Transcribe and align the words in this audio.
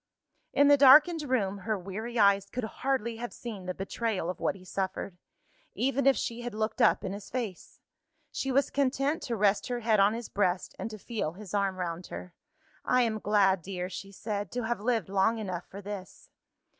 In 0.51 0.67
the 0.67 0.77
darkened 0.77 1.21
room, 1.21 1.59
her 1.59 1.77
weary 1.77 2.17
eyes 2.17 2.49
could 2.49 2.63
hardly 2.63 3.17
have 3.17 3.31
seen 3.31 3.67
the 3.67 3.73
betrayal 3.75 4.31
of 4.31 4.39
what 4.39 4.55
he 4.55 4.65
suffered 4.65 5.19
even 5.75 6.07
if 6.07 6.17
she 6.17 6.41
had 6.41 6.55
looked 6.55 6.81
up 6.81 7.03
in 7.03 7.13
his 7.13 7.29
face. 7.29 7.79
She 8.31 8.51
was 8.51 8.71
content 8.71 9.21
to 9.21 9.35
rest 9.35 9.67
her 9.67 9.81
head 9.81 9.99
on 9.99 10.15
his 10.15 10.27
breast, 10.27 10.73
and 10.79 10.89
to 10.89 10.97
feel 10.97 11.33
his 11.33 11.53
arm 11.53 11.77
round 11.77 12.07
her. 12.07 12.33
"I 12.83 13.03
am 13.03 13.19
glad, 13.19 13.61
dear," 13.61 13.91
she 13.91 14.11
said, 14.11 14.51
"to 14.53 14.63
have 14.63 14.79
lived 14.79 15.07
long 15.07 15.37
enough 15.37 15.67
for 15.69 15.83
this." 15.83 16.31